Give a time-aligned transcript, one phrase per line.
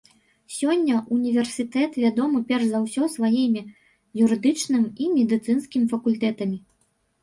[0.53, 3.61] Сёння універсітэт вядомы перш за ўсё сваімі
[4.25, 6.65] юрыдычным і медыцынскім факультэтамі.